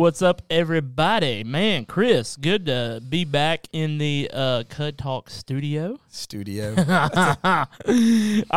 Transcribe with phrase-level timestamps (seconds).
[0.00, 1.44] what's up, everybody?
[1.44, 6.00] Man, Chris, good to be back in the uh, Cud Talk studio.
[6.08, 6.74] Studio.
[6.88, 7.66] I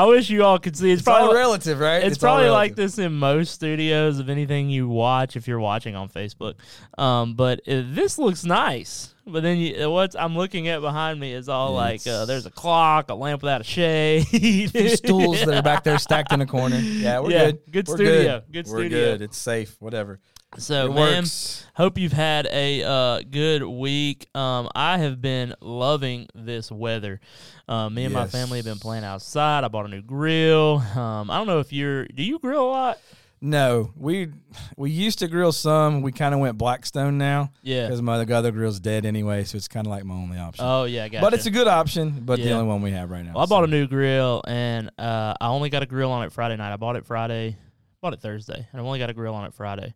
[0.08, 0.92] wish you all could see.
[0.94, 2.02] It's, It's all probably relative, right?
[2.02, 5.98] it's, all probably like this in most studios of anything you watch if you're watching
[5.98, 6.54] on Facebook.
[6.98, 9.14] Um, but uh, this looks nice.
[9.28, 12.52] But then you, what's I'm looking at behind me is all like uh, there's a
[12.52, 14.24] clock, a lamp without a shade,
[14.98, 16.78] stools that are back there stacked in a corner.
[16.78, 17.72] Yeah, we're Yeah, good.
[17.72, 19.12] good We're studio, good We're studio.
[19.12, 19.22] good.
[19.24, 19.76] It's safe.
[19.80, 20.20] Whatever.
[20.58, 21.66] So it man, works.
[21.76, 24.28] Hope you've had a uh, good week.
[24.36, 27.20] Um, I have been loving this weather.
[27.68, 29.64] Uh, me and my family have been playing outside.
[29.64, 30.78] I bought a new grill.
[30.96, 32.06] Um, I don't know if you're.
[32.06, 33.00] Do you grill a lot?
[33.46, 34.30] No, we
[34.78, 36.02] we used to grill some.
[36.02, 37.88] We kind of went Blackstone now Yeah.
[37.88, 40.64] because my other grill's dead anyway, so it's kind of like my only option.
[40.66, 41.22] Oh yeah, gotcha.
[41.22, 43.34] But it's a good option, but the only one we have right now.
[43.34, 46.32] Well, I bought a new grill, and uh, I only got a grill on it
[46.32, 46.72] Friday night.
[46.72, 47.58] I bought it Friday,
[48.02, 49.94] bought it Thursday, and I only got a grill on it Friday.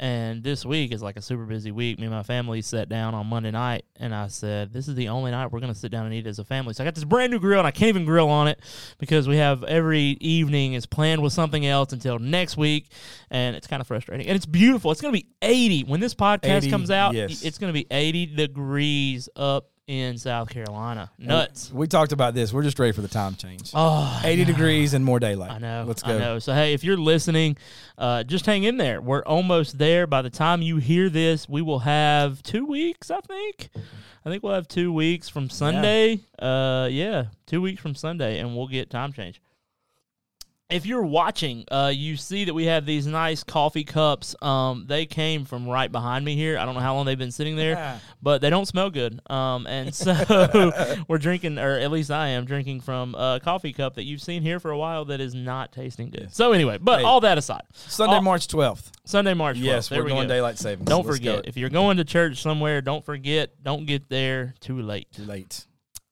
[0.00, 2.00] And this week is like a super busy week.
[2.00, 5.08] Me and my family sat down on Monday night, and I said, "This is the
[5.08, 7.04] only night we're gonna sit down and eat as a family." So I got this
[7.04, 8.58] brand new grill, and I can't even grill on it
[8.98, 12.90] because we have every evening is planned with something else until next week,
[13.30, 14.26] and it's kind of frustrating.
[14.26, 14.90] And it's beautiful.
[14.90, 17.14] It's gonna be eighty when this podcast 80, comes out.
[17.14, 17.42] yes.
[17.44, 21.10] It's gonna be eighty degrees up in South Carolina.
[21.18, 21.70] Nuts.
[21.72, 22.52] We talked about this.
[22.52, 23.70] We're just ready for the time change.
[23.74, 25.50] Oh, 80 degrees and more daylight.
[25.50, 25.84] I know.
[25.86, 26.16] Let's go.
[26.16, 26.38] I know.
[26.38, 27.56] So hey, if you're listening,
[27.98, 29.00] uh, just hang in there.
[29.00, 30.06] We're almost there.
[30.06, 33.10] By the time you hear this, we will have two weeks.
[33.10, 33.68] I think.
[34.24, 36.20] I think we'll have two weeks from Sunday.
[36.38, 39.42] Uh, yeah, two weeks from Sunday, and we'll get time change.
[40.74, 44.34] If you're watching, uh, you see that we have these nice coffee cups.
[44.42, 46.58] Um, they came from right behind me here.
[46.58, 47.98] I don't know how long they've been sitting there, Yeah.
[48.20, 49.20] but they don't smell good.
[49.30, 50.12] Um, and so
[51.08, 54.42] we're drinking, or at least I am drinking from a coffee cup that you've seen
[54.42, 56.34] here for a while that is not tasting good.
[56.34, 57.04] So anyway, but Hey.
[57.04, 58.90] all that aside, Sunday, All- March 12th.
[59.04, 59.62] Sunday, March 12th.
[59.62, 60.34] Yes, there we're we going go.
[60.34, 60.88] daylight savings.
[60.88, 61.36] Don't Let's go.
[61.36, 65.06] forget if you're going to church somewhere, don't forget, don't get there too late.
[65.12, 65.66] Too late.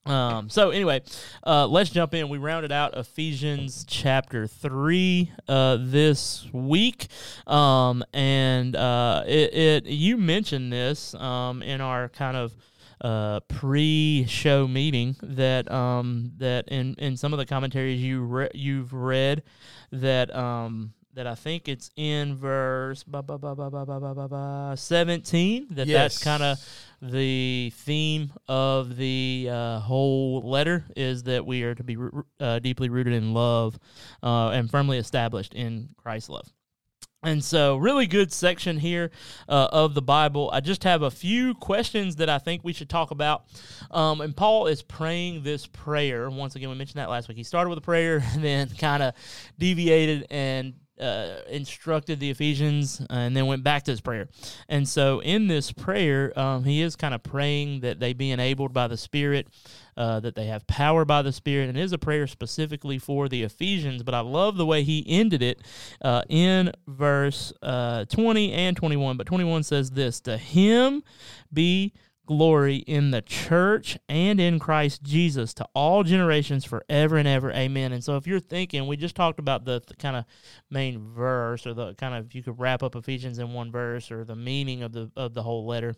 [0.04, 1.02] Um, so anyway,
[1.46, 2.28] uh, let's jump in.
[2.28, 7.06] We rounded out Ephesians chapter three uh, this week,
[7.46, 12.52] um, and uh, it, it, you mentioned this um, in our kind of.
[13.00, 18.92] Uh, pre-show meeting that um, that in, in some of the commentaries you re- you've
[18.92, 19.42] read
[19.90, 25.96] that um, that I think it's in verse 17 that yes.
[26.14, 26.58] that's kind of
[27.02, 31.96] the theme of the uh, whole letter is that we are to be
[32.38, 33.76] uh, deeply rooted in love
[34.22, 36.48] uh, and firmly established in Christ's love.
[37.24, 39.12] And so, really good section here
[39.48, 40.50] uh, of the Bible.
[40.52, 43.44] I just have a few questions that I think we should talk about.
[43.92, 46.28] Um, and Paul is praying this prayer.
[46.30, 47.36] Once again, we mentioned that last week.
[47.36, 49.14] He started with a prayer and then kind of
[49.56, 54.28] deviated and uh, instructed the Ephesians and then went back to his prayer.
[54.69, 58.72] And so, in this prayer, um, he is kind of praying that they be enabled
[58.72, 59.48] by the Spirit,
[59.97, 63.28] uh, that they have power by the Spirit, and it is a prayer specifically for
[63.28, 64.02] the Ephesians.
[64.02, 65.60] But I love the way he ended it
[66.02, 69.16] uh, in verse uh, 20 and 21.
[69.16, 71.02] But 21 says this To him
[71.52, 71.92] be
[72.32, 77.53] glory in the church and in Christ Jesus to all generations forever and ever.
[77.53, 77.93] Amen.
[77.93, 80.25] And so if you're thinking, we just talked about the, the kind of
[80.70, 84.25] main verse or the kind of you could wrap up Ephesians in one verse or
[84.25, 85.94] the meaning of the of the whole letter.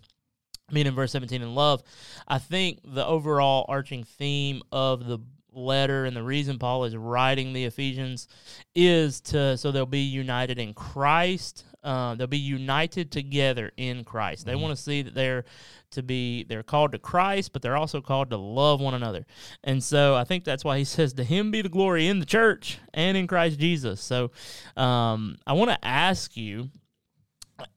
[0.72, 1.82] Meaning verse 17 in love.
[2.26, 5.18] I think the overall arching theme of the
[5.52, 8.26] letter and the reason Paul is writing the Ephesians
[8.74, 11.64] is to so they'll be united in Christ.
[11.84, 14.46] Uh, they'll be united together in Christ.
[14.46, 15.44] They want to see that they're
[15.90, 19.26] to be they're called to Christ, but they're also called to love one another.
[19.62, 22.26] And so I think that's why he says to him be the glory in the
[22.26, 24.00] church and in Christ Jesus.
[24.00, 24.30] So
[24.76, 26.70] um, I want to ask you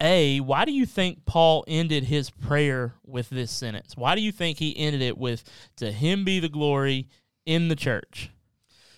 [0.01, 3.95] a, why do you think Paul ended his prayer with this sentence?
[3.95, 5.43] Why do you think he ended it with
[5.77, 7.07] "To him be the glory
[7.45, 8.31] in the church"?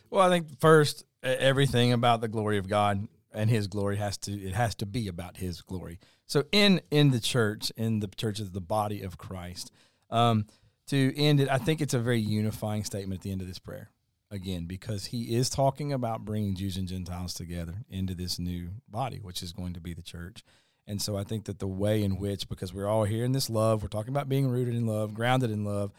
[0.09, 4.31] Well, I think first everything about the glory of God and His glory has to
[4.31, 5.99] it has to be about His glory.
[6.25, 9.71] So in in the church, in the church is the body of Christ.
[10.09, 10.45] Um,
[10.87, 13.59] to end it, I think it's a very unifying statement at the end of this
[13.59, 13.91] prayer.
[14.31, 19.17] Again, because he is talking about bringing Jews and Gentiles together into this new body,
[19.17, 20.43] which is going to be the church.
[20.85, 23.49] And so I think that the way in which, because we're all here in this
[23.49, 25.91] love, we're talking about being rooted in love, grounded in love,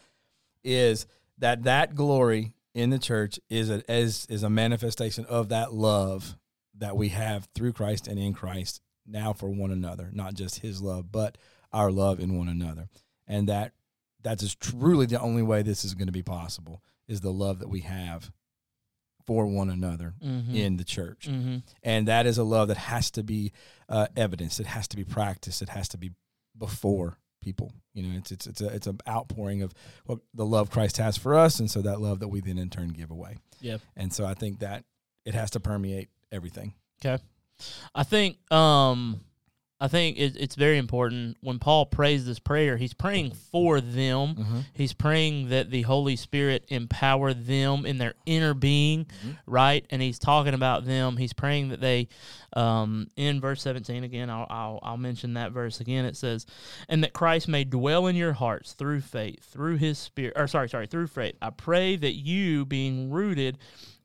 [0.63, 1.05] is
[1.37, 6.37] that that glory in the church is a as is a manifestation of that love
[6.81, 10.81] that we have through Christ and in Christ now for one another, not just His
[10.81, 11.37] love, but
[11.71, 12.89] our love in one another,
[13.27, 13.71] and that
[14.23, 17.59] that is truly the only way this is going to be possible is the love
[17.59, 18.31] that we have
[19.25, 20.53] for one another Mhm.
[20.53, 21.27] in the church.
[21.27, 21.63] Mhm.
[21.83, 23.51] And that is a love that has to be
[23.89, 24.59] uh, evidenced.
[24.59, 25.61] It has to be practiced.
[25.61, 26.11] It has to be
[26.57, 27.73] before people.
[27.93, 29.73] You know, it's it's it's a it's an outpouring of
[30.05, 32.69] what the love Christ has for us, and so that love that we then in
[32.69, 33.37] turn give away.
[33.59, 33.77] Yeah.
[33.95, 34.85] And so I think that
[35.25, 36.73] it has to permeate everything.
[37.03, 37.21] Okay.
[37.93, 39.21] I think um
[39.83, 44.63] I think it, it's very important when Paul prays this prayer, he's praying for them.
[44.75, 49.37] He's praying that the Holy Spirit empower them in their inner being, Mhm.
[49.47, 49.83] right?
[49.89, 51.17] And he's talking about them.
[51.17, 52.09] He's praying that they,
[52.55, 56.05] um, in verse 17 again, I'll, I'll, I'll mention that verse again.
[56.05, 56.45] It says,
[56.87, 60.69] and that Christ may dwell in your hearts through faith, through his spirit, or sorry,
[60.69, 61.37] sorry, through faith.
[61.41, 63.57] I pray that you, being rooted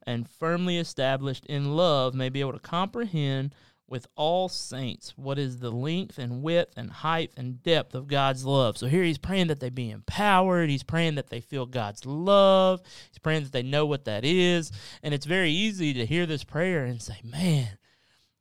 [0.07, 3.55] and firmly established in love, may be able to comprehend
[3.89, 8.45] with all saints what is the length and width and height and depth of God's
[8.45, 8.77] love.
[8.77, 10.71] So here he's praying that they be empowered.
[10.71, 12.83] He's praying that they feel God's love.
[13.11, 14.73] He's praying that they know what that is.
[15.03, 17.79] And it's very easy to hear this prayer and say, man,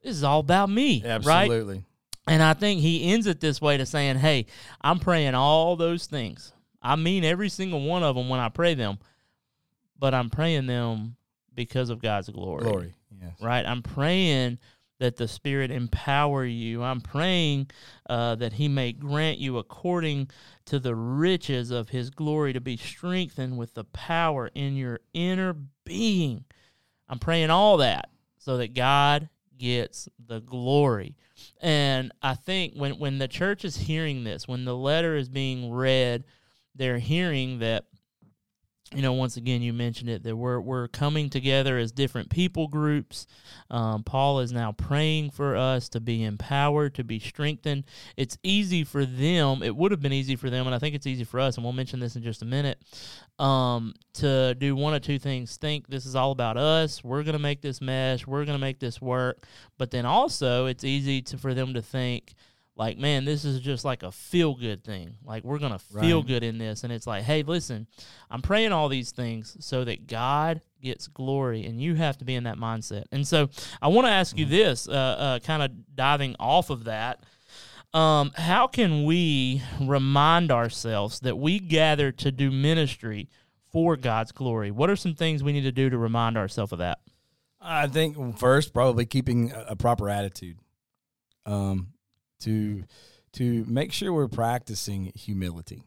[0.02, 1.12] this is all about me, right?
[1.12, 1.84] Absolutely.
[2.26, 4.46] And I think he ends it this way to saying, hey,
[4.80, 6.52] I'm praying all those things.
[6.82, 8.98] I mean every single one of them when I pray them,
[9.96, 11.16] but I'm praying them
[11.56, 12.94] because of God's glory Glory.
[13.20, 13.32] Yes.
[13.40, 13.66] right?
[13.66, 14.58] I'm praying
[14.98, 16.82] that the Spirit empower you.
[16.82, 17.70] I'm praying
[18.08, 20.30] uh, that He may grant you according
[20.66, 25.56] to the riches of His glory to be strengthened with the power in your inner
[25.84, 26.44] being.
[27.08, 29.28] I'm praying all that so that God
[29.58, 31.16] gets the glory.
[31.60, 35.70] And I think when, when the church is hearing this, when the letter is being
[35.70, 36.24] read,
[36.74, 37.86] they're hearing that
[38.94, 42.68] you know, once again, you mentioned it that we're we're coming together as different people
[42.68, 43.26] groups.
[43.68, 47.84] Um, Paul is now praying for us to be empowered, to be strengthened.
[48.16, 49.64] It's easy for them.
[49.64, 51.56] It would have been easy for them, and I think it's easy for us.
[51.56, 52.80] And we'll mention this in just a minute.
[53.40, 57.02] Um, to do one of two things: think this is all about us.
[57.02, 58.24] We're going to make this mesh.
[58.24, 59.46] We're going to make this work.
[59.78, 62.34] But then also, it's easy to for them to think
[62.76, 65.16] like, man, this is just like a feel good thing.
[65.24, 66.26] Like we're gonna feel Right.
[66.26, 67.86] good in this, and it's like, hey, listen,
[68.30, 72.34] I'm praying all these things so that God gets glory, and you have to be
[72.34, 73.04] in that mindset.
[73.10, 73.48] And so,
[73.80, 77.24] I want to ask you this, uh, uh, kind of diving off of that.
[77.94, 83.30] Um, how can we remind ourselves that we gather to do ministry
[83.72, 84.70] for God's glory?
[84.70, 86.98] What are some things we need to do to remind ourselves of that?
[87.58, 90.58] I think first probably keeping a, a proper attitude,
[91.46, 91.88] um,
[92.46, 92.84] to
[93.32, 95.82] to make sure we're practicing humility,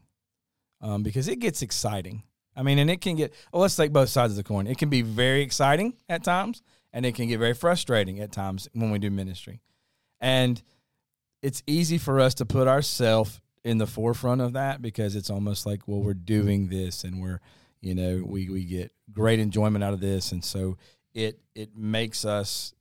[0.80, 2.22] um, because it gets exciting.
[2.54, 3.32] I mean, and it can get.
[3.52, 4.66] Well, let's take both sides of the coin.
[4.66, 6.62] It can be very exciting at times,
[6.92, 9.62] and it can get very frustrating at times when we do ministry,
[10.20, 10.62] and
[11.42, 15.64] it's easy for us to put ourselves in the forefront of that because it's almost
[15.64, 17.40] like, well, we're doing this, and we're,
[17.80, 20.76] you know, we we get great enjoyment out of this, and so
[21.14, 22.74] it it makes us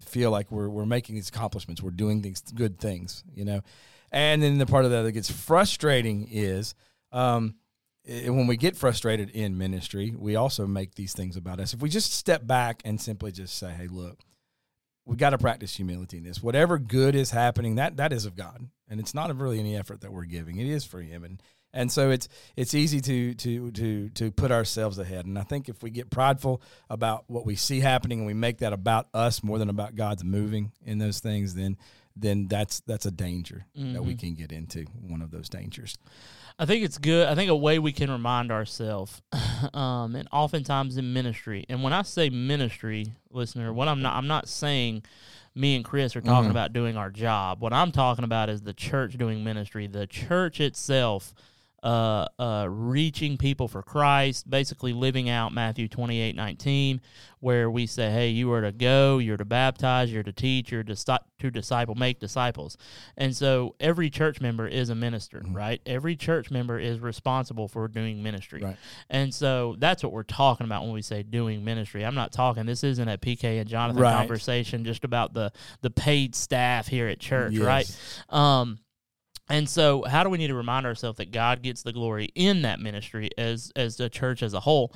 [0.00, 3.60] feel like we're we're making these accomplishments, we're doing these good things, you know.
[4.12, 6.74] And then the part of that that gets frustrating is
[7.12, 7.54] um,
[8.08, 11.74] i- when we get frustrated in ministry, we also make these things about us.
[11.74, 14.18] If we just step back and simply just say, "Hey, look,
[15.06, 16.42] we got to practice humility in this.
[16.42, 20.00] Whatever good is happening, that that is of God, and it's not really any effort
[20.02, 20.58] that we're giving.
[20.58, 24.50] It is for Him, and and so it's it's easy to to to to put
[24.50, 25.26] ourselves ahead.
[25.26, 28.58] And I think if we get prideful about what we see happening and we make
[28.58, 31.76] that about us more than about God's moving in those things, then
[32.16, 34.84] then that's that's a danger that we can get into.
[35.00, 35.96] One of those dangers.
[36.58, 37.26] I think it's good.
[37.26, 39.22] I think a way we can remind ourselves,
[39.72, 44.26] um, and oftentimes in ministry, and when I say ministry, listener, what I'm not, I'm
[44.26, 45.04] not saying
[45.54, 46.52] me and Chris are talking Mhm.
[46.52, 47.60] about doing our job.
[47.62, 51.32] What I'm talking about is the church doing ministry, the church itself,
[51.82, 57.00] uh, uh, reaching people for Christ, basically living out Matthew 28, 19,
[57.40, 60.82] where we say, hey, you are to go, you're to baptize, you're to teach, you're
[60.82, 62.76] to, sti- to disciple, make disciples.
[63.16, 65.54] And so every church member is a minister, Mhm.
[65.54, 65.80] right?
[65.86, 68.60] Every church member is responsible for doing ministry.
[68.62, 68.76] Right.
[69.08, 72.04] And so that's what we're talking about when we say doing ministry.
[72.04, 74.12] I'm not talking this isn't a PK and Jonathan Right.
[74.16, 77.62] conversation just about the the paid staff here at church, Yes.
[78.30, 78.34] right?
[78.38, 78.80] Um
[79.50, 82.62] and so how do we need to remind ourselves that God gets the glory in
[82.62, 84.94] that ministry as as the church as a whole?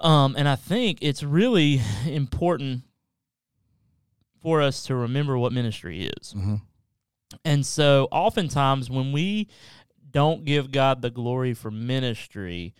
[0.00, 2.82] Um and I think it's really important
[4.42, 6.34] for us to remember what ministry is.
[6.34, 6.56] Mm-hmm.
[7.44, 9.48] And so oftentimes when we
[10.10, 12.74] don't give God the glory for ministry,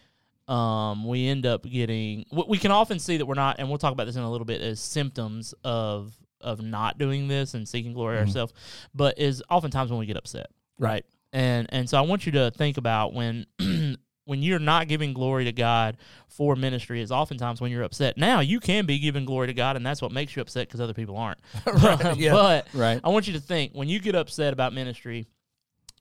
[0.46, 3.78] um, we end up getting we we can often see that we're not and we'll
[3.78, 7.66] talk about this in a little bit as symptoms of of not doing this and
[7.66, 8.20] seeking glory Mhm.
[8.26, 8.52] ourselves,
[8.94, 10.50] but is oftentimes when we get upset.
[10.78, 11.04] Right.
[11.32, 13.46] And and so I want you to think about when
[14.24, 15.96] when you're not giving glory to God
[16.28, 18.16] for ministry is oftentimes when you're upset.
[18.16, 20.80] Now you can be giving glory to God, and that's what makes you upset because
[20.80, 21.40] other people aren't.
[21.66, 23.00] Right, yeah, but right.
[23.02, 25.26] I want you to think when you get upset about ministry,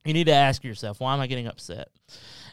[0.06, 1.90] you need to ask yourself, why am I getting upset?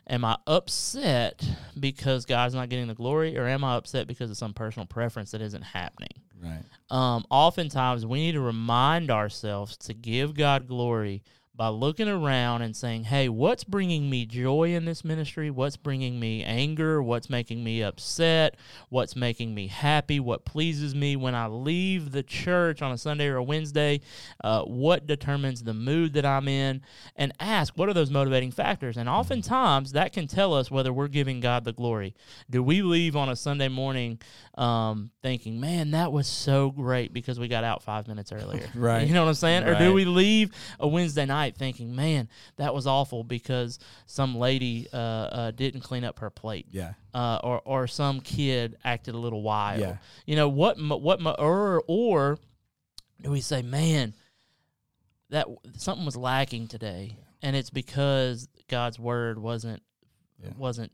[0.09, 1.45] Am I upset
[1.79, 5.31] because God's not getting the glory, or am I upset because of some personal preference
[5.33, 6.09] that isn't happening?
[6.43, 6.63] Right.
[6.91, 11.23] Um, oftentimes, we need to remind ourselves to give God glory
[11.55, 15.51] by looking around and saying, hey, what's bringing me joy in this ministry?
[15.51, 17.03] What's bringing me anger?
[17.03, 18.57] What's making me upset?
[18.89, 20.21] What's making me happy?
[20.21, 24.01] What pleases me when I leave the church on a Sunday or a Wednesday?
[24.43, 26.81] Uh, what determines the mood that I'm in?
[27.17, 28.97] And ask, what are those motivating factors?
[28.97, 32.15] And oftentimes, that can tell us whether we're giving God the glory.
[32.49, 34.19] Do we leave on a Sunday morning
[34.57, 38.69] um, thinking, man, that was so great because we got out five minutes earlier?
[38.81, 39.07] Right.
[39.07, 39.65] You know what I'm saying?
[39.65, 44.87] Or do we leave a Wednesday night thinking, man, that was awful because some lady
[44.93, 46.67] uh, uh, didn't clean up her plate?
[46.71, 46.93] Yeah.
[47.15, 49.81] Uh, or, or some kid acted a little wild.
[49.81, 49.97] Yeah.
[50.27, 50.77] You know what?
[50.79, 51.21] What?
[51.41, 52.39] Or or
[53.21, 54.15] do we say, man,
[55.31, 59.83] that something was lacking today, and it's because God's word wasn't
[60.43, 60.51] Yeah.
[60.57, 60.93] wasn't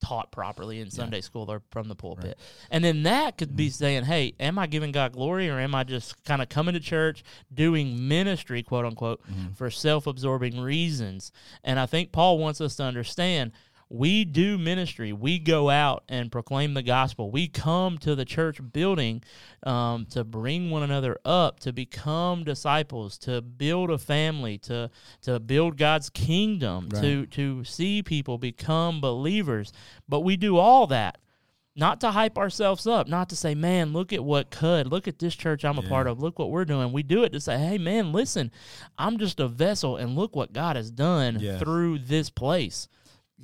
[0.00, 2.24] taught properly in Sunday school or from the pulpit.
[2.26, 2.36] Right.
[2.70, 3.72] And then that could be mm-hmm.
[3.72, 6.80] saying, hey, am I giving God glory or am I just kind of coming to
[6.80, 9.52] church doing ministry, quote unquote, mm-hmm.
[9.54, 11.32] for self absorbing reasons?
[11.64, 13.52] And I think Paul wants us to understand
[13.90, 15.12] we do ministry.
[15.12, 17.30] We go out and proclaim the gospel.
[17.30, 19.22] We come to the church building
[19.62, 24.90] um, to bring one another up, to become disciples, to build a family, to
[25.22, 29.72] to build God's kingdom, to to see people become believers.
[30.08, 31.18] But we do all that
[31.76, 35.20] not to hype ourselves up, not to say, man, look at what could, look at
[35.20, 36.90] this church I'm a part of, look what we're doing.
[36.90, 38.50] We do it to say, hey, man, listen,
[38.98, 41.58] I'm just a vessel, and look what God has done Yeah.
[41.58, 42.88] through this place.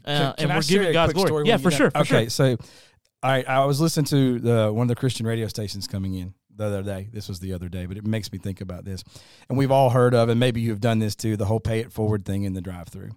[0.04, 1.46] Uh, Can- can and I we're giving God's glory.
[1.46, 1.90] Yeah, for sure.
[1.90, 2.30] For okay, sure.
[2.30, 2.56] so
[3.22, 6.66] I I was listening to the one of the Christian radio stations coming in the
[6.66, 7.08] other day.
[7.12, 9.02] This was the other day, but it makes me think about this.
[9.48, 11.92] And we've all heard of, and maybe you've done this too, the whole pay it
[11.92, 13.10] forward thing in the drive through.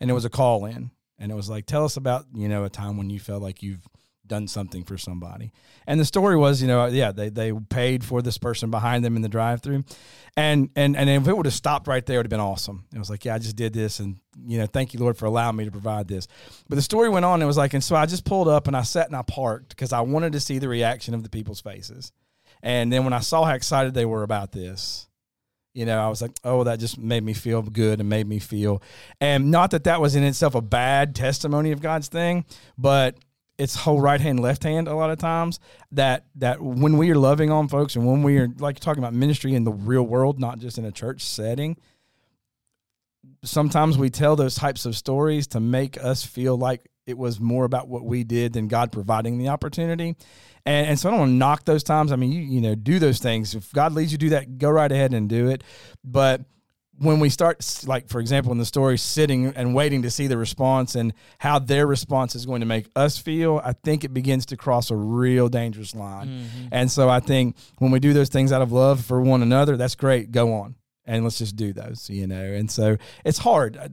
[0.00, 2.64] And it was a call in, and it was like, tell us about you know
[2.64, 3.86] a time when you felt like you've
[4.26, 5.52] done something for somebody.
[5.86, 9.16] And the story was, you know, yeah, they they paid for this person behind them
[9.16, 9.84] in the drive through.
[10.36, 12.84] And and and if it would have stopped right there, it would have been awesome.
[12.94, 14.16] It was like, yeah, I just did this and
[14.46, 16.26] you know, thank you, Lord, for allowing me to provide this.
[16.68, 18.76] But the story went on, it was like, and so I just pulled up and
[18.76, 21.60] I sat and I parked because I wanted to see the reaction of the people's
[21.60, 22.12] faces.
[22.62, 25.06] And then when I saw how excited they were about this,
[25.74, 28.38] you know, I was like, oh, that just made me feel good and made me
[28.38, 28.80] feel.
[29.20, 32.44] And not that that was in itself a bad testimony of God's thing,
[32.78, 33.16] but
[33.58, 35.60] it's whole right hand, left hand a lot of times
[35.92, 39.14] that that when we are loving on folks and when we are like talking about
[39.14, 41.76] ministry in the real world, not just in a church setting,
[43.44, 47.64] sometimes we tell those types of stories to make us feel like it was more
[47.64, 50.16] about what we did than God providing the opportunity.
[50.66, 52.12] And, and so I don't want to knock those times.
[52.12, 53.54] I mean, you you know, do those things.
[53.54, 55.62] If God leads you to do that, go right ahead and do it.
[56.02, 56.40] But
[56.98, 60.36] when we start, like for example, in the story, sitting and waiting to see the
[60.36, 64.46] response and how their response is going to make us feel, I think it begins
[64.46, 66.28] to cross a real dangerous line.
[66.28, 66.68] Mm-hmm.
[66.72, 69.76] And so I think when we do those things out of love for one another,
[69.76, 70.30] that's great.
[70.30, 72.42] Go on and let's just do those, you know.
[72.42, 73.76] And so it's hard.
[73.76, 73.88] Uh,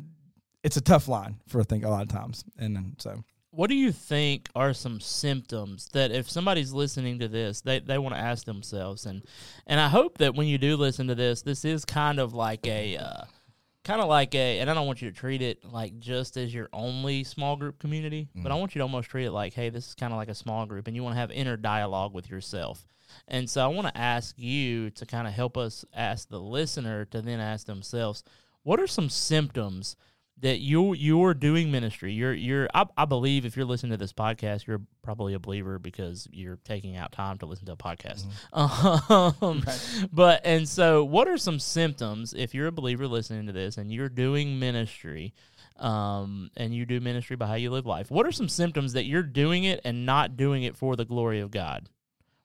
[0.64, 3.70] it's a tough line for I think a lot of times, and um, so What
[3.70, 8.16] do you think are some symptoms that if somebody's listening to this, they, they want
[8.16, 9.24] to ask themselves and
[9.68, 12.66] and I hope that when you do listen to this, this is kind of like
[12.66, 13.24] a uh,
[13.84, 16.54] kind of like a and I don't want you to treat it like just as
[16.54, 19.70] your only small group community, but I want you to almost treat it like, hey,
[19.70, 22.14] this is kind of like a small group and you want to have inner dialogue
[22.14, 22.86] with yourself.
[23.28, 27.04] And so I want to ask you to kind of help us ask the listener
[27.06, 28.24] to then ask themselves,
[28.64, 29.98] what are some symptoms
[30.40, 32.14] that you you're doing ministry.
[32.14, 35.78] You're you're I, I believe if you're listening to this podcast, you're probably a believer
[35.78, 38.26] because you're taking out time to listen to a podcast.
[38.54, 39.64] Um,
[40.12, 43.92] But and so, what are some symptoms if you're a believer listening to this and
[43.92, 45.34] you're doing ministry?
[45.78, 48.12] Um, and you do ministry by how you live life.
[48.12, 51.40] What are some symptoms that you're doing it and not doing it for the glory
[51.40, 51.90] of God?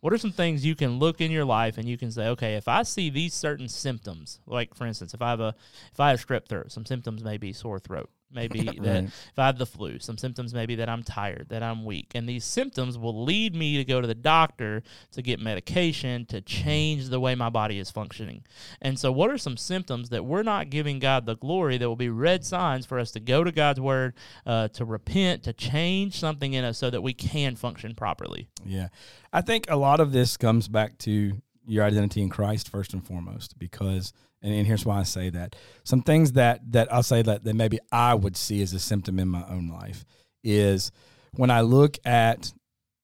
[0.06, 2.54] What are some things you can look in your life and you can say, okay,
[2.54, 5.56] if I see these certain symptoms, like for instance, if I have a
[5.92, 9.04] if I have strep throat, some symptoms may be sore throat, maybe that Right.
[9.04, 12.12] if I have the flu, some symptoms may be that I'm tired, that I'm weak,
[12.14, 16.40] and these symptoms will lead me to go to the doctor to get medication to
[16.40, 18.44] change the way my body is functioning.
[18.80, 21.96] And so, what are some symptoms that we're not giving God the glory that will
[21.96, 24.14] be red signs for us to go to God's word,
[24.44, 28.48] uh, to repent, to change something in us so that we can function properly?
[28.64, 28.88] Yeah.
[29.32, 33.04] I think a lot of this comes back to your identity in Christ first and
[33.04, 34.12] foremost because
[34.46, 35.56] and, and here's why I say that.
[35.82, 39.18] Some things that that I'll say that, that maybe I would see as a symptom
[39.18, 40.04] in my own life
[40.44, 40.92] is
[41.32, 42.52] when I look at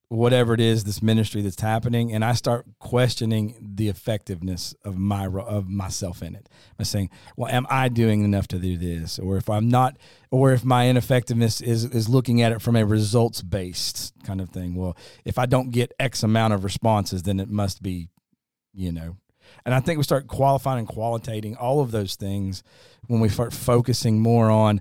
[0.09, 5.25] whatever it is this ministry that's happening and i start questioning the effectiveness of my
[5.25, 6.51] of myself in it.
[6.79, 9.19] I'm saying well am i doing enough to do this?
[9.19, 9.97] Or if i'm not
[10.31, 14.51] or if my ineffectiveness is is looking at it from a results based kind of
[14.51, 14.75] thing.
[14.75, 18.11] Well if i don't get x amount of responses then it must be
[18.75, 19.17] you know
[19.65, 22.63] and i think we start qualifying and qualitating all of those things
[23.07, 24.81] when we start focusing more on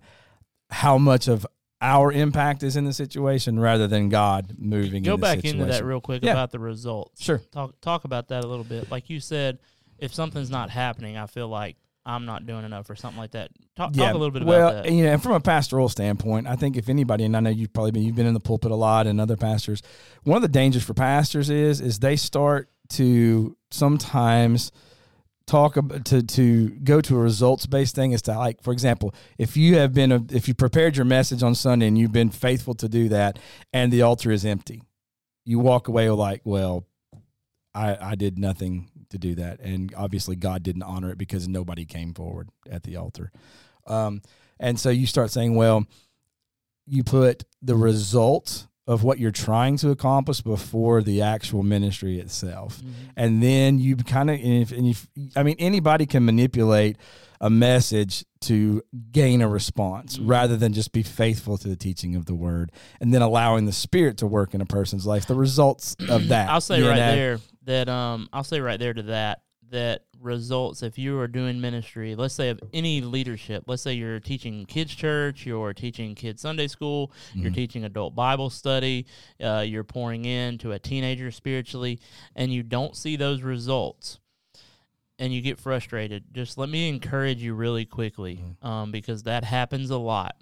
[0.69, 1.45] how much of
[1.81, 5.01] our impact is in the situation rather than God moving.
[5.01, 5.61] Go in back situation.
[5.61, 6.33] into that real quick Yeah.
[6.33, 7.23] about the results.
[7.23, 7.39] Sure.
[7.51, 8.91] Talk talk about that a little bit.
[8.91, 9.57] Like you said,
[9.97, 13.51] if something's not happening, I feel like I'm not doing enough or something like that.
[13.75, 14.91] Talk, talk a little bit well, about that.
[14.91, 17.91] you know, from a pastoral standpoint, I think if anybody, and I know you've probably
[17.91, 19.83] been, you've been in the pulpit a lot, and other pastors,
[20.23, 24.71] one of the dangers for pastors is, is they start to sometimes
[25.47, 29.13] talk about to to go to a results based thing is to like for example
[29.37, 32.29] if you have been a, if you prepared your message on sunday and you've been
[32.29, 33.37] faithful to do that
[33.73, 34.81] and the altar is empty
[35.43, 36.85] you walk away like well
[37.73, 39.59] i i did nothing to do that.
[39.59, 43.31] And obviously god didn't honor it because nobody came forward at the altar.
[43.85, 44.21] Um
[44.59, 45.85] and so you start saying well
[46.87, 52.81] you put the result of what you're trying to accomplish before the actual ministry itself
[52.81, 52.91] Mhm.
[53.15, 56.97] and then you kind of and if, and if i mean anybody can manipulate
[57.39, 58.81] a message to
[59.11, 60.29] gain a response Mhm.
[60.29, 63.71] rather than just be faithful to the teaching of the word and then allowing the
[63.71, 67.15] spirit to work in a person's life the results of that I'll say right know?
[67.15, 69.41] there that um I'll say right there to that
[69.71, 74.19] that results if you are doing ministry, let's say of any leadership, let's say you're
[74.19, 77.55] teaching kids church, you're teaching kids Sunday school, you're Mhm.
[77.55, 79.05] teaching adult Bible study,
[79.41, 81.99] uh, you're pouring into a teenager spiritually,
[82.35, 84.19] and you don't see those results,
[85.17, 86.25] and you get frustrated.
[86.33, 88.65] Just let me encourage you really quickly, Mhm.
[88.67, 90.35] um, because that happens a lot.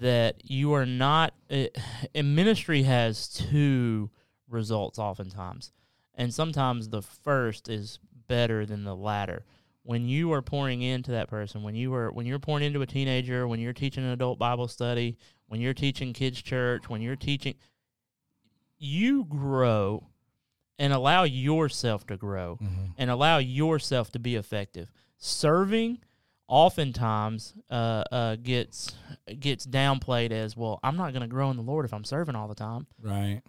[0.00, 1.32] That you are not.
[1.50, 1.66] Uh,
[2.14, 4.10] and ministry has two
[4.48, 5.72] results oftentimes.
[6.14, 7.98] And sometimes the first is
[8.32, 9.44] better than the latter.
[9.82, 12.86] When you are pouring into that person, when you are when you're pouring into a
[12.86, 15.18] teenager, when you're teaching an adult Bible study,
[15.48, 17.54] when you're teaching kids church, when you're teaching
[18.78, 20.06] you grow
[20.78, 22.94] and allow yourself to grow Mhm.
[22.96, 24.90] and allow yourself to be effective.
[25.18, 25.98] Serving
[26.48, 28.94] oftentimes uh, uh, gets
[29.40, 30.80] gets downplayed as well.
[30.82, 33.42] I'm not going to grow in the Lord if I'm serving all the time right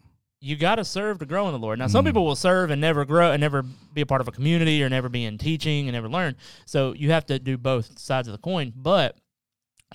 [0.46, 1.80] you got to serve to grow in the Lord.
[1.80, 2.10] Now, some Mhm.
[2.10, 4.90] people will serve and never grow and never be a part of a community or
[4.90, 6.36] never be in teaching and never learn.
[6.66, 8.74] So you have to do both sides of the coin.
[8.76, 9.18] But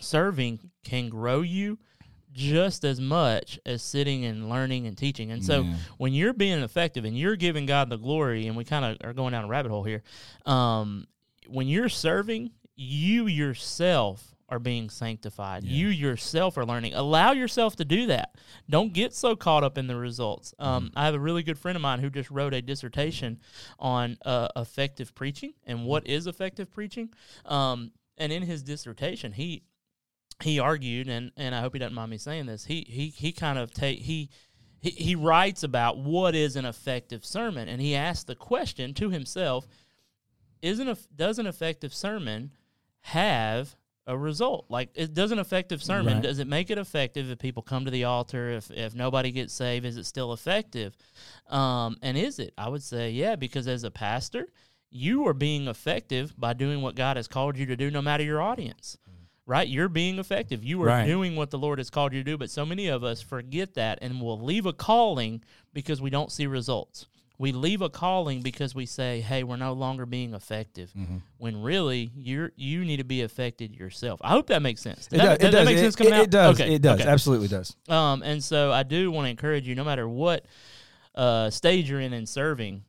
[0.01, 1.79] serving can grow you
[2.33, 5.31] just as much as sitting and learning and teaching.
[5.31, 5.75] And so Yeah.
[5.99, 9.13] when you're being effective and you're giving God the glory, and we kind of are
[9.13, 10.03] going down a rabbit hole here,
[10.47, 11.07] um,
[11.47, 15.65] when you're serving, you yourself are being sanctified.
[15.65, 15.73] Yeah.
[15.73, 16.95] You yourself are learning.
[16.95, 18.35] Allow yourself to do that.
[18.69, 20.55] Don't get so caught up in the results.
[20.59, 20.99] Um, Mm-hmm.
[20.99, 23.41] I have a really good friend of mine who just wrote a dissertation
[23.79, 27.11] on uh, effective preaching and what is effective preaching.
[27.45, 29.65] Um, and in his dissertation, he
[30.43, 32.65] he argued, and, and I hope he doesn't mind me saying this.
[32.65, 34.31] He he he kind of take he.
[34.81, 39.11] He, he writes about what is an effective sermon, and he asked the question to
[39.11, 39.67] himself:
[40.63, 42.53] Isn't a, does an effective sermon
[43.01, 43.75] have
[44.09, 44.65] a result?
[44.69, 46.23] Like, it does an effective sermon Right.
[46.23, 48.51] does it make it effective if people come to the altar?
[48.51, 50.97] If if nobody gets saved, is it still effective?
[51.49, 52.53] Um, and is it?
[52.59, 54.49] I would say yeah, because as a pastor,
[54.91, 58.25] you are being effective by doing what God has called you to do, no matter
[58.25, 58.99] your audience.
[59.47, 60.63] Right, you're being effective.
[60.63, 61.07] You are Right.
[61.07, 62.37] doing what the Lord has called you to do.
[62.37, 65.43] But so many of us forget that and will leave a calling
[65.73, 67.07] because we don't see results.
[67.41, 71.23] We leave a calling because we say, "Hey, we're no longer being effective." Mhm.
[71.37, 74.21] When really, you're you need to be affected yourself.
[74.25, 75.07] I hope that makes sense.
[75.07, 76.23] It, Does that, does, it that make It- sense coming it, out?
[76.25, 76.61] it does.
[76.61, 77.01] Okay, It does.
[77.01, 77.09] okay.
[77.09, 77.77] Absolutely does.
[77.89, 80.47] Um, and so I do want to encourage you, no matter what
[81.15, 82.83] uh, stage you're in in serving,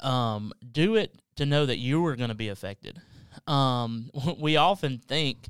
[0.00, 3.00] um, do it to know that you are going to be affected.
[3.46, 5.48] Um, we often think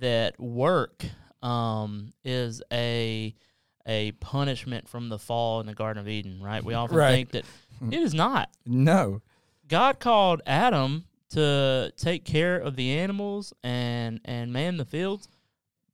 [0.00, 1.04] that work
[1.42, 3.34] um, is a
[3.88, 6.62] a punishment from the fall in the Garden of Eden, right?
[6.62, 7.12] We often Right.
[7.12, 7.44] think that
[7.78, 7.92] hmm.
[7.92, 8.50] it is not.
[8.66, 9.22] No.
[9.66, 15.28] God called Adam to take care of the animals and and man the fields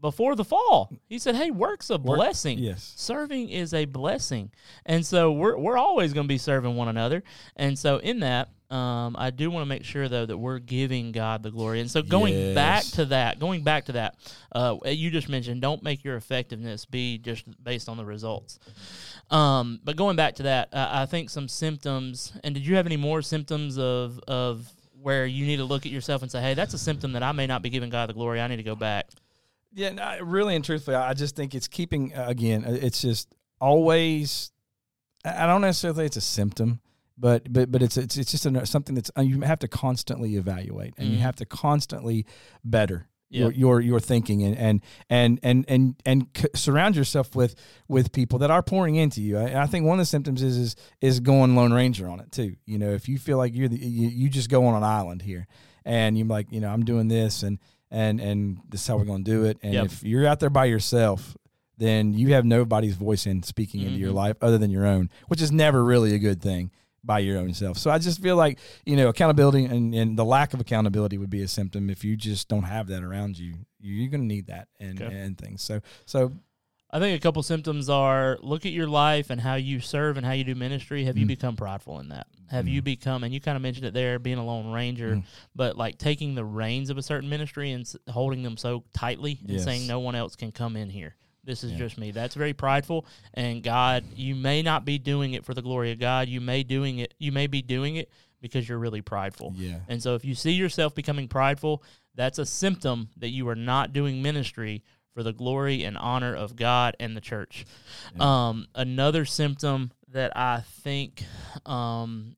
[0.00, 0.92] before the fall.
[1.08, 2.58] He said, "Hey, work's a Work- blessing.
[2.58, 2.92] Yes.
[2.96, 4.50] Serving is a blessing."
[4.86, 7.22] And so we're we're always going to be serving one another.
[7.56, 11.12] And so in that, um, I do want to make sure though that we're giving
[11.12, 11.80] God the glory.
[11.80, 14.16] And so going back to that, going back to that,
[14.52, 18.58] uh, you just mentioned don't make your effectiveness be just based on the results.
[19.30, 22.32] Um, but going back to that, uh, I think some symptoms.
[22.42, 24.66] And did you have any more symptoms of of
[25.00, 27.32] where you need to look at yourself and say, "Hey, that's a symptom that I
[27.32, 28.40] may not be giving God the glory.
[28.40, 29.06] I need to go back."
[29.72, 32.64] Yeah, no, really and truthfully, I just think it's keeping uh, again.
[32.64, 33.28] uh, It's just
[33.60, 34.50] always.
[35.24, 36.80] I I don't necessarily think it's a symptom,
[37.16, 40.36] but but but it's it's it's just a, something that's uh, you have to constantly
[40.36, 41.22] evaluate, and you Mhm.
[41.22, 42.26] have to constantly
[42.64, 43.42] better Yeah.
[43.42, 47.54] your your your thinking, and and and and and and c- surround yourself with
[47.88, 49.38] with people that are pouring into you.
[49.38, 52.32] I, I think one of the symptoms is is is going Lone Ranger on it
[52.32, 52.56] too.
[52.66, 55.22] You know, if you feel like you're the you, you just go on an island
[55.22, 55.46] here,
[55.84, 57.58] and you're like, you know, I'm doing this, and
[57.90, 59.58] and and this is how we're going to do it.
[59.62, 59.84] And Yep.
[59.86, 61.36] if you're out there by yourself,
[61.78, 64.16] then you have nobody's voice in speaking into your Mhm.
[64.16, 66.70] life other than your own, which is never really a good thing
[67.04, 67.76] by your own self.
[67.78, 71.30] So I just feel like you know accountability and, and the lack of accountability would
[71.30, 73.54] be a symptom if you just don't have that around you.
[73.80, 75.14] You're going to need that and Okay.
[75.14, 75.62] and things.
[75.62, 76.32] So so
[76.90, 80.24] I think a couple symptoms are look at your life and how you serve and
[80.24, 81.04] how you do ministry.
[81.04, 81.28] Have you Mm.
[81.28, 82.28] become prideful in that?
[82.50, 82.84] Have you Mm.
[82.84, 85.24] become, and you kind of mentioned it there, being a lone ranger, Mm.
[85.56, 89.60] but like taking the reins of a certain ministry and holding them so tightly and
[89.60, 91.16] saying no one else can come in here.
[91.44, 91.78] This is Yeah.
[91.78, 92.10] just me.
[92.10, 93.06] That's very prideful.
[93.34, 96.28] And God, you may not be doing it for the glory of God.
[96.28, 97.14] You may doing it.
[97.18, 99.54] You may be doing it because you're really prideful.
[99.56, 101.82] yeah, And so if you see yourself becoming prideful,
[102.14, 104.82] that's a symptom that you are not doing ministry
[105.14, 107.64] for the glory and honor of God and the church.
[108.16, 108.48] Yeah.
[108.48, 111.24] Um, another symptom that I think
[111.66, 112.36] um,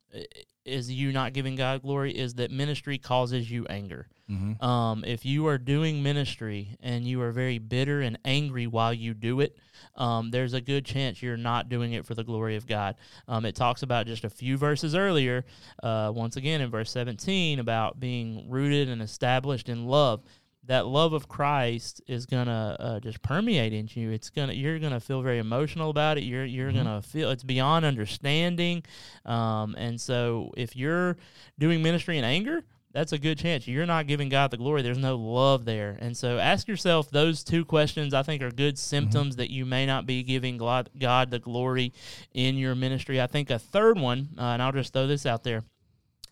[0.66, 4.08] is you not giving God glory is that ministry causes you anger.
[4.28, 4.64] mm-hmm.
[4.64, 9.14] Um, if you are doing ministry and you are very bitter and angry while you
[9.14, 9.56] do it,
[9.94, 12.96] um, there's a good chance you're not doing it for the glory of God.
[13.28, 15.44] Um, it talks about just a few verses earlier,
[15.82, 20.22] uh, once again in verse 17, about being rooted and established in love.
[20.66, 24.10] That love of Christ is gonna uh, just permeate into you.
[24.10, 26.24] It's gonna you're gonna feel very emotional about it.
[26.24, 26.74] You're you're Mhm.
[26.74, 28.82] gonna feel it's beyond understanding,
[29.24, 31.16] um, and so if you're
[31.58, 34.80] doing ministry in anger, that's a good chance you're not giving God the glory.
[34.82, 35.98] There's no love there.
[36.00, 39.84] And so ask yourself those two questions, I think, are good symptoms that you may
[39.86, 41.92] not be giving God, God the glory
[42.32, 43.20] in your ministry.
[43.20, 45.62] I think a third one, uh, and I'll just throw this out there.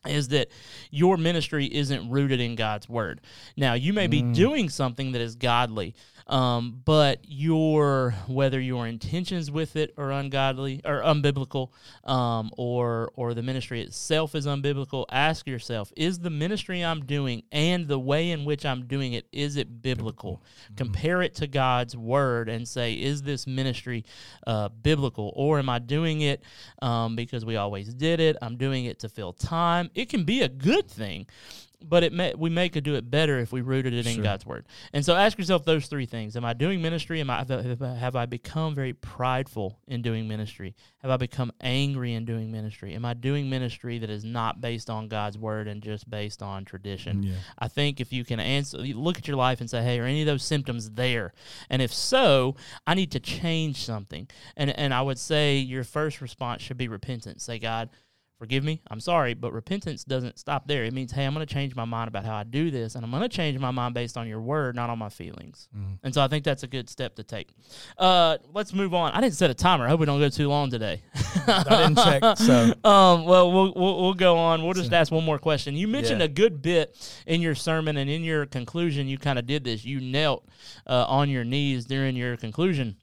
[0.07, 0.49] Is that
[0.91, 3.21] your ministry isn't rooted in God's word?
[3.57, 4.35] Now, you may be Mm.
[4.35, 5.95] doing something that is godly,
[6.27, 11.71] um, but your whether your intentions with it are ungodly or unbiblical,
[12.05, 17.43] um, or or the ministry itself is unbiblical, ask yourself: Is the ministry I'm doing
[17.53, 20.43] and the way in which I'm doing it is it biblical?
[20.77, 24.05] Compare it to God's word and say: Is this ministry
[24.47, 26.43] uh, biblical, or am I doing it
[26.81, 28.37] um, because we always did it?
[28.41, 29.91] I'm doing it to fill time.
[29.95, 31.27] It can be a good thing.
[31.83, 34.23] But it may, we may could do it better if we rooted it in Sure.
[34.25, 34.67] God's word.
[34.93, 37.21] And so ask yourself those three things: Am I doing ministry?
[37.21, 40.75] Am I have I- become very prideful in doing ministry?
[41.03, 42.95] Have I become angry in doing ministry?
[42.95, 46.65] Am I doing ministry that is not based on God's word and just based on
[46.65, 47.23] tradition?
[47.23, 49.99] yeah, I think if you can answer, you look at your life and say, "Hey,
[50.01, 51.33] are any of those symptoms there?"
[51.69, 52.57] And if so,
[52.87, 54.29] I need to change something.
[54.57, 57.45] And and I would say your first response should be repentance.
[57.45, 57.91] Say, God,
[58.39, 58.83] forgive me.
[58.91, 60.85] I'm sorry, but repentance doesn't stop there.
[60.85, 63.05] It means, hey, I'm going to change my mind about how I do this, and
[63.05, 65.69] I'm going to change my mind based on your word, not on my feelings.
[65.77, 65.99] Mhm.
[66.03, 67.49] And so I think that's a good step to take.
[67.97, 69.13] Uh, let's move on.
[69.13, 69.87] I didn't set a timer.
[69.87, 71.03] I hope we don't go too long today.
[71.47, 72.39] I didn't check.
[72.39, 74.63] So Um, well, we'll we'll we'll go on.
[74.65, 75.77] We'll just ask one more question.
[75.77, 76.27] You mentioned Yeah.
[76.27, 79.09] a good bit in your sermon and in your conclusion.
[79.09, 79.85] You kind of did this.
[79.85, 80.47] You knelt
[80.87, 82.97] uh, on your knees during your conclusion.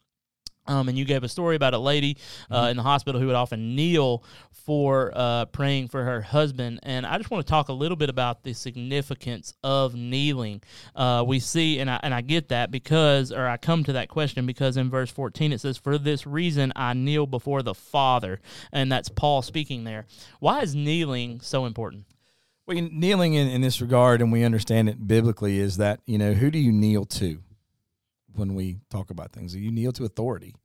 [0.71, 2.17] Um, and you gave a story about a lady
[2.49, 6.79] uh, in the hospital who would often kneel for uh, praying for her husband.
[6.83, 10.61] And I just want to talk a little bit about the significance of kneeling.
[10.95, 14.07] Uh, we see, and I, and I get that because, or I come to that
[14.07, 18.39] question because in verse 14 it says, For this reason I kneel before the Father.
[18.71, 20.05] And that's Paul speaking there.
[20.39, 22.05] Why is kneeling so important?
[22.65, 26.33] well, kneeling in, in this regard, and we understand it biblically, is that you know
[26.33, 27.41] who do you kneel to
[28.35, 29.55] when we talk about things?
[29.55, 30.55] You kneel to authority.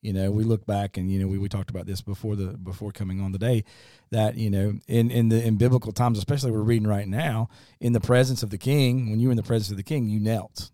[0.00, 2.58] You know, we look back and you know we, we talked about this before the
[2.58, 3.64] before coming on today,
[4.10, 7.48] that you know in in the in biblical times, especially we're reading right now,
[7.80, 10.08] in the presence of the king, when you were in the presence of the king,
[10.08, 10.72] you knelt,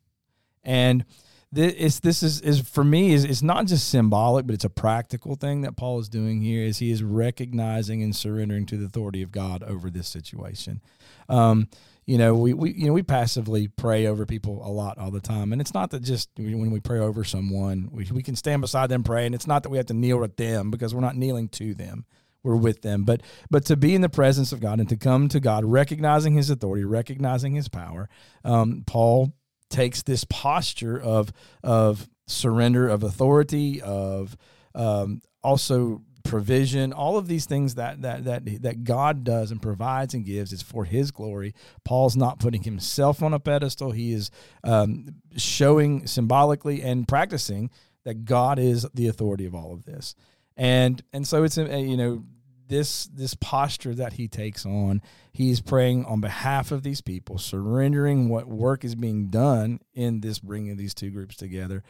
[0.64, 1.04] and
[1.50, 5.34] this this is is for me is it's not just symbolic, but it's a practical
[5.34, 6.62] thing that Paul is doing here.
[6.62, 10.82] Is he is recognizing and surrendering to the authority of God over this situation.
[11.28, 11.68] Um,
[12.04, 15.20] you know, we, we you know we passively pray over people a lot all the
[15.20, 18.60] time, and it's not that just when we pray over someone, we we can stand
[18.60, 21.00] beside them pray, and it's not that we have to kneel at them because we're
[21.00, 22.04] not kneeling to them
[22.44, 25.28] we're with them but but to be in the presence of god and to come
[25.28, 28.08] to god recognizing his authority recognizing his power
[28.44, 29.32] um, paul
[29.70, 34.36] takes this posture of of surrender of authority of
[34.74, 40.14] um, also provision, all of these things that that that that God does and provides
[40.14, 41.54] and gives is for His glory.
[41.84, 44.30] Paul's not putting himself on a pedestal; he is
[44.62, 47.70] um, showing symbolically and practicing
[48.04, 50.14] that God is the authority of all of this.
[50.56, 52.24] And and so it's you know
[52.68, 55.02] this this posture that he takes on
[55.32, 60.38] he's praying on behalf of these people surrendering what work is being done in this
[60.38, 61.82] bringing these two groups together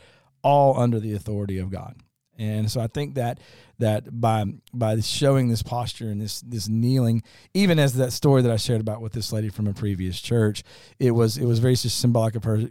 [0.43, 1.97] all under the authority of god.
[2.39, 3.41] And so i think that
[3.81, 8.53] that by by showing this posture and this this kneeling even as that story that
[8.53, 10.63] i shared about with this lady from a previous church
[11.01, 12.63] it was it was very symbolic of her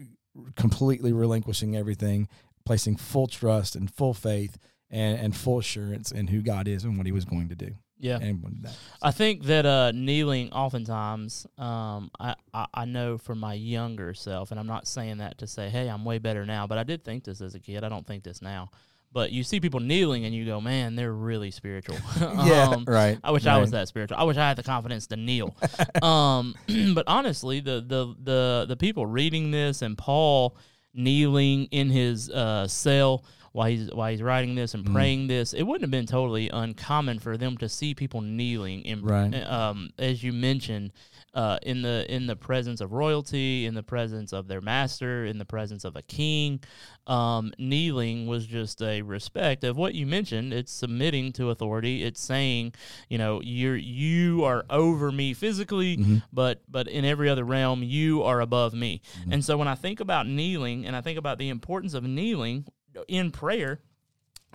[0.56, 2.30] completely relinquishing everything
[2.66, 4.58] placing full trust and full faith
[4.90, 7.76] and, and full assurance in who god is and what he was going to do
[8.00, 8.20] Yeah.
[8.20, 8.76] and that.
[9.02, 14.52] I think that uh, kneeling, oftentimes, um, I, I I know for my younger self,
[14.52, 17.04] and I'm not saying that to say, hey, I'm way better now, but I did
[17.04, 17.84] think this as a kid.
[17.84, 18.70] I don't think this now.
[19.14, 21.96] But you see people kneeling, and you go, man, they're really spiritual.
[22.20, 23.18] yeah, Um, right.
[23.24, 24.18] I wish I was that spiritual.
[24.20, 25.56] I wish I had the confidence to kneel.
[26.04, 26.54] um,
[26.94, 30.58] but honestly, the, the the the people reading this and Paul
[30.94, 33.24] kneeling in his uh, cell
[33.58, 34.94] while he's while he's writing this and Mhm.
[34.94, 39.02] praying this, it wouldn't have been totally uncommon for them to see people kneeling in
[39.02, 39.34] Right.
[39.34, 40.92] um, as you mentioned.
[41.34, 45.38] Uh, in the in the presence of royalty, in the presence of their master, in
[45.38, 46.60] the presence of a king,
[47.06, 50.52] um, kneeling was just a respect of what you mentioned.
[50.52, 52.02] It's submitting to authority.
[52.04, 52.74] It's saying,
[53.08, 56.24] you know, you're you are over me physically, Mhm.
[56.34, 59.02] but but in every other realm, you are above me.
[59.26, 59.34] Mhm.
[59.34, 62.66] And so when I think about kneeling, and I think about the importance of kneeling
[63.08, 63.80] in prayer,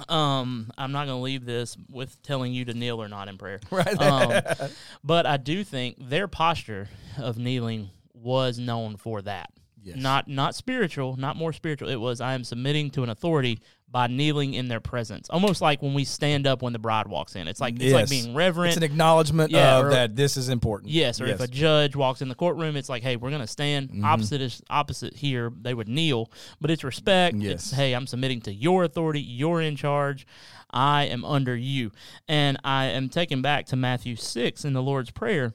[0.08, 3.38] um, I'm not going to leave this with telling you to kneel or not in
[3.38, 3.60] prayer.
[3.70, 4.00] Right.
[4.00, 4.70] Um,
[5.04, 9.50] But I do think their posture of kneeling was known for that.
[9.82, 9.96] Yes.
[9.96, 11.88] Not not spiritual, not more spiritual.
[11.88, 13.58] It was I am submitting to an authority
[13.90, 15.28] by kneeling in their presence.
[15.28, 17.46] Almost like when we stand up when the bride walks in.
[17.46, 18.68] It's like it's like being reverent.
[18.68, 20.90] It's an acknowledgement Yeah, of or- that this is important.
[20.90, 23.90] Yes, or if a judge walks in the courtroom, it's like, hey, we're gonna stand
[23.90, 24.04] Mhm.
[24.04, 25.52] opposite is opposite here.
[25.60, 27.36] They would kneel, but it's respect.
[27.36, 27.70] It's Yes.
[27.72, 29.20] hey, I'm submitting to your authority.
[29.20, 30.26] You're in charge.
[30.74, 31.92] I am under you,
[32.26, 35.52] and I am taken back to Matthew six in the Lord's prayer.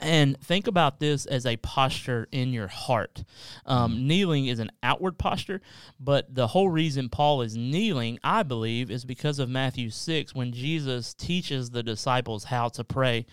[0.00, 3.22] And think about this as a posture in your heart.
[3.66, 5.60] Um, Kneeling is an outward posture,
[5.98, 10.52] but the whole reason Paul is kneeling, I believe, is because of Matthew 6 when
[10.52, 13.26] Jesus teaches the disciples how to pray.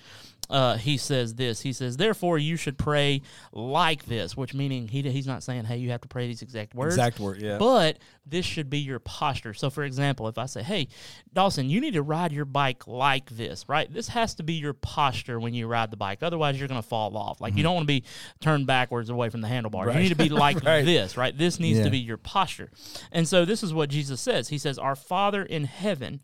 [0.49, 1.61] Uh, he says this.
[1.61, 5.77] He says, "Therefore, you should pray like this," which meaning he he's not saying, "Hey,
[5.77, 7.41] you have to pray these exact words." exact word.
[7.41, 7.57] Yeah.
[7.57, 9.53] But this should be your posture.
[9.53, 10.89] So, for example, if I say, hey,
[11.33, 13.91] Dawson, you need to ride your bike like this, right?
[13.91, 16.23] This has to be your posture when you ride the bike.
[16.23, 17.39] Otherwise, you're going to fall off.
[17.39, 18.03] Like, you don't want to be
[18.41, 19.87] turned backwards away from the handlebars.
[19.87, 19.95] Right.
[19.95, 20.83] You need to be like Right.
[20.83, 21.37] this, right?
[21.37, 21.85] This needs Yeah.
[21.85, 22.69] to be your posture.
[23.13, 26.19] And so, this is what Jesus says He says, Our Father in heaven,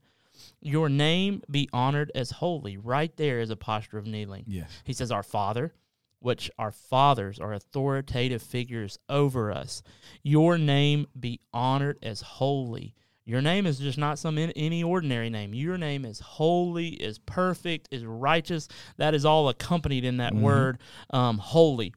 [0.64, 2.78] your name be honored as holy.
[2.78, 4.46] Right there is a posture of kneeling.
[4.48, 4.66] yeah.
[4.84, 5.74] He says, Our Father,
[6.20, 9.84] which our fathers are authoritative figures over us.
[10.24, 12.96] Your name be honored as holy.
[13.26, 15.54] Your name is just not some in, any ordinary name.
[15.54, 18.68] Your name is holy, is perfect, is righteous.
[18.98, 20.42] That is all accompanied in that Mhm.
[20.42, 20.80] word,
[21.12, 21.94] um, holy.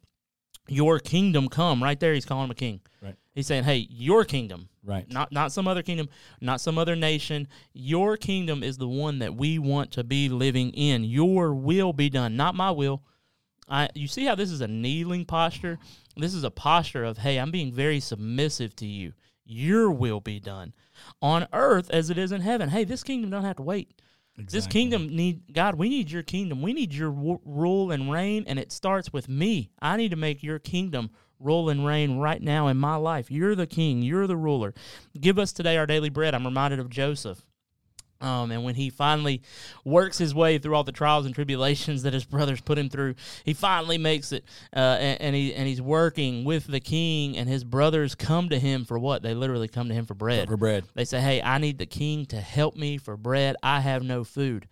[0.69, 1.83] Your kingdom come.
[1.83, 2.81] Right there, he's calling him a king.
[3.01, 3.17] Right.
[3.37, 5.09] He's saying, "Hey, your kingdom, Right.
[5.13, 6.09] not not some other kingdom,
[6.41, 7.47] not some other nation.
[7.75, 11.05] Your kingdom is the one that we want to be living in.
[11.05, 13.03] Your will be done, not my will.
[13.69, 15.79] I you see how this is a kneeling posture?
[16.17, 19.13] This is a posture of, hey, I'm being very submissive to you.
[19.45, 20.73] Your will be done
[21.21, 22.71] on earth as it is in heaven.
[22.71, 24.01] Hey, this kingdom don't have to wait.
[24.39, 25.77] This kingdom need God.
[25.77, 26.63] We need your kingdom.
[26.63, 29.71] We need your w- rule and reign, and it starts with me.
[29.81, 33.31] I need to make your kingdom rule and reign right now in my life.
[33.31, 34.03] You're the king.
[34.03, 34.75] You're the ruler.
[35.19, 36.35] Give us today our daily bread.
[36.35, 37.43] I'm reminded of Joseph.
[38.21, 39.43] Um, and when he finally
[39.85, 43.15] works his way through all the trials and tribulations that his brothers put him through,
[43.45, 44.45] he finally makes it,
[44.75, 47.37] uh, and, and he and he's working with the king.
[47.37, 49.23] And his brothers come to him for what?
[49.23, 50.49] They literally come to him for bread.
[50.49, 50.85] For bread.
[50.95, 53.57] They say, "Hey, I need the king to help me for bread.
[53.63, 54.67] I have no food."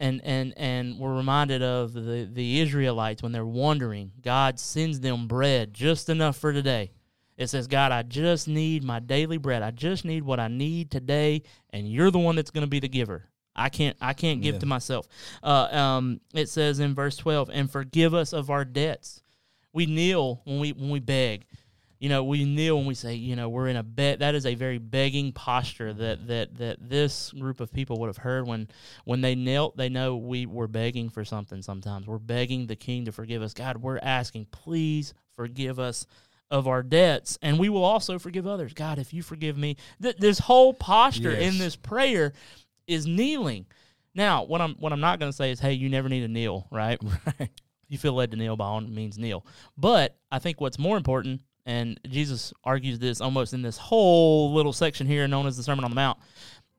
[0.00, 4.12] And and and we're reminded of the the Israelites when they're wandering.
[4.22, 6.90] God sends them bread just enough for today.
[7.36, 9.62] It says, "God, I just need my daily bread.
[9.62, 12.80] I just need what I need today, and you're the one that's going to be
[12.80, 14.60] the giver." I can't I can't give Yeah.
[14.60, 15.06] to myself.
[15.42, 19.22] Uh, um, it says in verse 12, "And forgive us of our debts."
[19.72, 21.46] We kneel when we when we beg
[22.00, 24.20] you know, we kneel when we say, you know, we're in a bet.
[24.20, 28.16] That is a very begging posture that that that this group of people would have
[28.16, 28.68] heard when
[29.04, 29.76] when they knelt.
[29.76, 31.60] They know we were begging for something.
[31.60, 33.52] Sometimes we're begging the King to forgive us.
[33.52, 36.06] God, we're asking, please forgive us
[36.50, 38.72] of our debts, and we will also forgive others.
[38.72, 42.32] God, if you forgive me, Th- this whole posture in this prayer
[42.86, 43.66] is kneeling.
[44.14, 46.28] Now, what I'm what I'm not going to say is, hey, you never need to
[46.28, 46.98] kneel, right?
[47.38, 47.50] Right.
[47.88, 49.44] You feel led to kneel, by all means kneel.
[49.76, 54.72] But I think what's more important, and Jesus argues this almost in this whole little
[54.72, 56.18] section here, known as the Sermon on the Mount,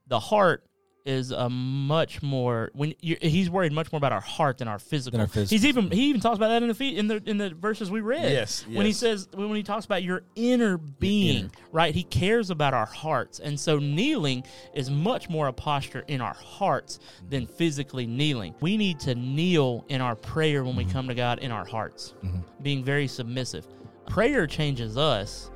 [0.08, 0.64] the heart
[1.04, 4.78] is a much more when you he's worried much more about our heart than our
[4.78, 5.20] physical.
[5.20, 5.50] our physical.
[5.58, 7.90] He's even he even talks about that in the fe- in the in the verses
[7.90, 8.32] we read.
[8.32, 11.50] Yes, when he says when he talks about your inner being, inner.
[11.72, 11.96] right?
[11.96, 14.44] He cares about our hearts, and so kneeling
[14.76, 17.00] is much more a posture in our hearts
[17.32, 18.54] than physically kneeling.
[18.62, 20.92] We need to kneel in our prayer when we Mm-hmm.
[20.94, 22.14] come to God in our hearts,
[22.62, 23.66] being very submissive.
[24.12, 25.50] Prayer changes us.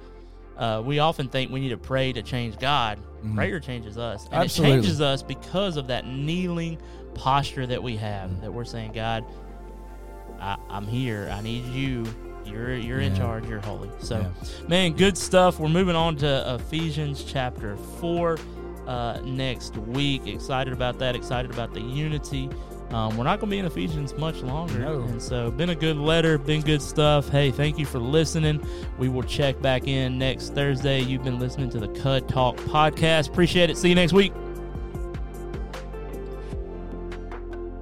[0.58, 2.98] Uh, we often think we need to pray to change God.
[3.36, 4.42] Prayer changes us, and Mm-hmm.
[4.44, 4.72] Absolutely.
[4.72, 6.78] it changes us because of that kneeling
[7.16, 8.30] posture that we have.
[8.30, 8.42] Mm-hmm.
[8.42, 9.26] That we're saying, God,
[10.40, 11.30] I, I'm here.
[11.34, 12.06] I need you.
[12.46, 13.46] You're you're in charge.
[13.48, 13.90] You're holy.
[14.00, 14.68] So, Yeah.
[14.70, 15.60] man, good stuff.
[15.60, 18.38] We're moving on to Ephesians chapter four
[18.88, 20.28] uh, next week.
[20.28, 21.16] Excited about that.
[21.16, 22.50] Excited about the unity.
[22.92, 24.80] Um, we're not going to be in Ephesians much longer.
[24.80, 25.02] No.
[25.02, 27.30] And so, been a good letter, been good stuff.
[27.30, 28.66] Hey, thank you for listening.
[28.98, 31.02] We will check back in next Thursday.
[31.02, 33.30] You've been listening to the Cud Talk podcast.
[33.30, 33.78] Appreciate it.
[33.78, 34.34] See you next week.